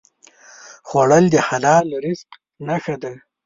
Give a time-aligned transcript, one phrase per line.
[0.87, 2.29] خوړل د حلال رزق
[2.67, 3.13] نښه ده